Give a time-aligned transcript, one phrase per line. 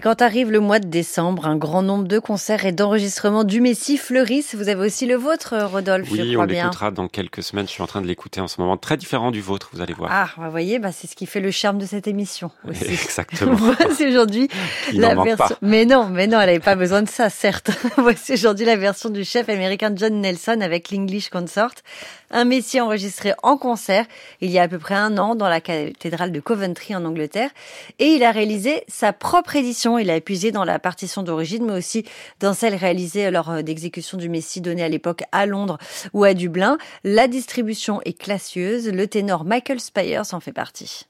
[0.00, 3.60] Et quand arrive le mois de décembre, un grand nombre de concerts et d'enregistrements du
[3.60, 4.54] Messie fleurissent.
[4.54, 7.66] Vous avez aussi le vôtre, Rodolphe, oui, je crois on l'écoutera dans quelques semaines.
[7.66, 8.78] Je suis en train de l'écouter en ce moment.
[8.78, 10.10] Très différent du vôtre, vous allez voir.
[10.10, 12.86] Ah, vous voyez, bah, c'est ce qui fait le charme de cette émission aussi.
[12.86, 13.54] Exactement.
[13.56, 14.48] Voici aujourd'hui
[14.94, 15.54] la version...
[15.60, 17.70] Mais non, mais non, elle n'avait pas besoin de ça, certes.
[17.98, 21.74] Voici aujourd'hui la version du chef américain John Nelson avec l'English Consort.
[22.30, 24.06] Un Messie enregistré en concert
[24.40, 27.50] il y a à peu près un an dans la cathédrale de Coventry en Angleterre.
[27.98, 29.98] Et il a réalisé sa propre édition.
[29.98, 32.04] Il a épuisé dans la partition d'origine, mais aussi
[32.38, 35.78] dans celle réalisée lors euh, d'exécution du Messie donnée à l'époque à Londres
[36.12, 36.78] ou à Dublin.
[37.02, 38.88] La distribution est classieuse.
[38.88, 41.09] Le ténor Michael Spires en fait partie.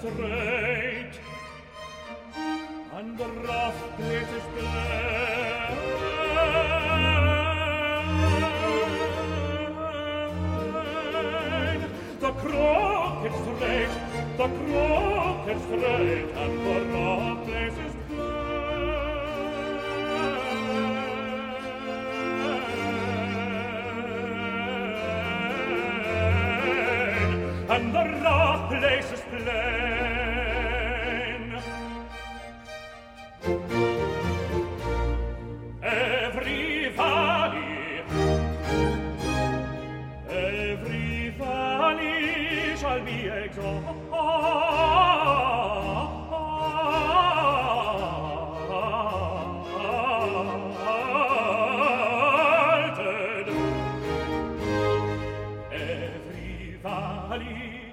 [0.00, 1.12] straight.
[2.96, 5.80] And the rough places plain
[12.20, 13.94] the crooked straight
[14.36, 16.89] the crooked straight and the
[33.42, 33.62] Everybody.
[40.28, 42.06] Everybody
[42.76, 43.96] shall be exalted.
[55.72, 57.92] Every valley,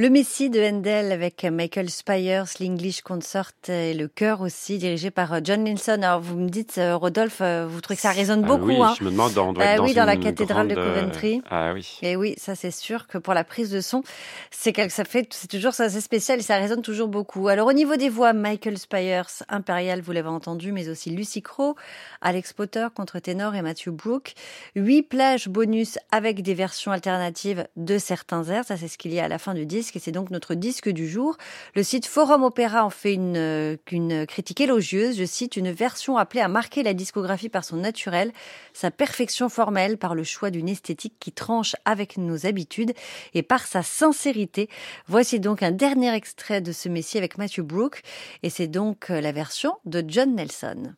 [0.00, 5.44] Le Messie de Handel avec Michael Spires, l'English Consort et le chœur aussi dirigé par
[5.44, 5.98] John Nelson.
[6.00, 8.80] Alors vous me dites, euh, Rodolphe, euh, vous trouvez que ça résonne Ah beaucoup oui,
[8.80, 10.94] hein je me demande, on doit Ah dans oui, dans la cathédrale de grande, euh,
[10.94, 11.42] Coventry.
[11.50, 11.98] Ah oui.
[12.02, 14.04] Et oui, ça c'est sûr que pour la prise de son,
[14.52, 17.48] c'est quelque ça fait, c'est toujours ça, assez spécial et ça résonne toujours beaucoup.
[17.48, 21.74] Alors au niveau des voix, Michael Spires, Imperial, vous l'avez entendu, mais aussi Lucy Crowe,
[22.20, 24.34] Alex Potter, contre-ténor et Matthew Brook.
[24.76, 28.64] Huit plages bonus avec des versions alternatives de certains airs.
[28.64, 30.54] Ça c'est ce qu'il y a à la fin du disque et c'est donc notre
[30.54, 31.36] disque du jour.
[31.74, 35.18] Le site Forum Opéra en fait une, euh, une critique élogieuse.
[35.18, 38.32] Je cite une version appelée à marquer la discographie par son naturel,
[38.72, 42.92] sa perfection formelle, par le choix d'une esthétique qui tranche avec nos habitudes
[43.34, 44.68] et par sa sincérité.
[45.06, 48.02] Voici donc un dernier extrait de ce Messie avec Matthew Brook
[48.42, 50.94] et c'est donc euh, la version de John Nelson.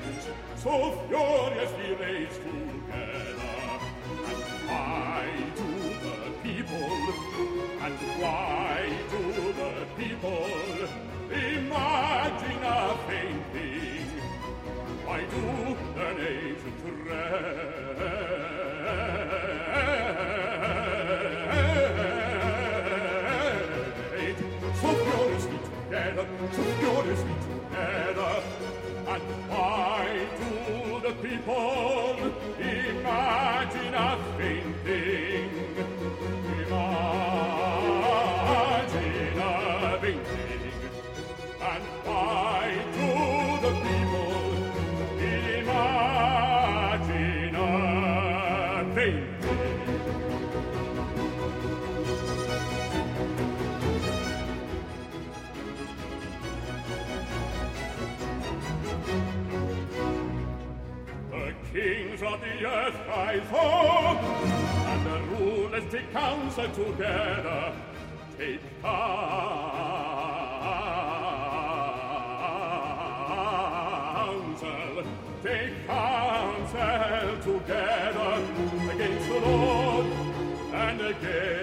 [0.00, 0.26] Nations
[0.56, 3.50] so furiously race together?
[4.28, 5.68] And why do
[6.04, 6.92] the people,
[7.84, 8.74] and why
[9.10, 10.46] do the people
[11.30, 14.08] imagine a fainting?
[15.04, 18.39] Why do the nations rage
[61.72, 67.72] kings of the earth rise up, and the rulers take counsel together.
[68.36, 69.00] Take counsel,
[75.42, 78.09] take counsel together the
[79.44, 80.06] Lord
[80.74, 81.59] and against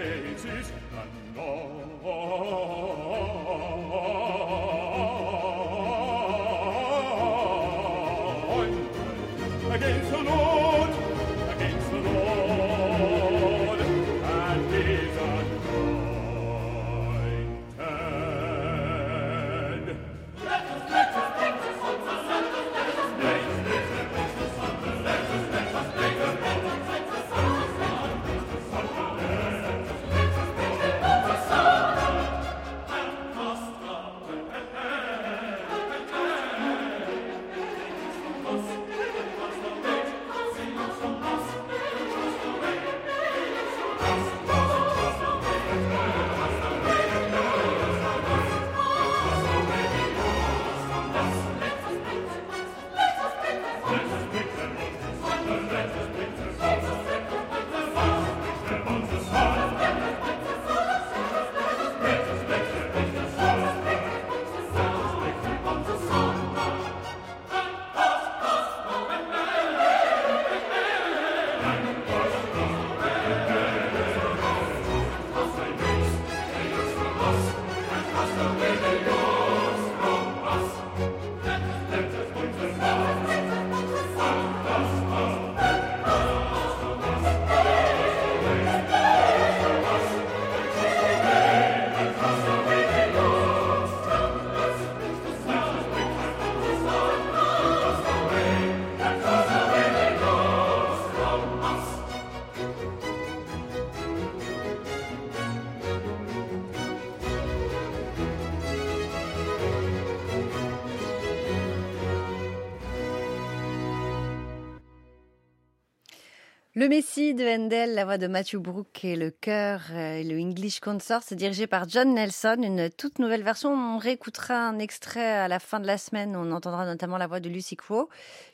[116.79, 120.39] Le Messie de Handel, la voix de Matthew Brook et le chœur euh, et le
[120.39, 123.73] English Consort, c'est dirigé par John Nelson, une toute nouvelle version.
[123.73, 126.35] On réécoutera un extrait à la fin de la semaine.
[126.35, 128.09] On entendra notamment la voix de Lucy Crowe.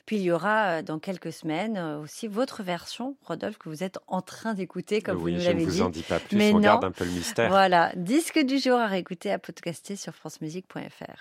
[0.06, 3.82] Puis il y aura euh, dans quelques semaines euh, aussi votre version, Rodolphe, que vous
[3.84, 5.82] êtes en train d'écouter, comme oui, vous nous je ne l'avez vous dit.
[5.82, 6.60] en dis pas plus, Mais on non.
[6.60, 7.50] garde un peu le mystère.
[7.50, 11.20] Voilà, disque du jour à réécouter à podcaster sur francemusique.fr.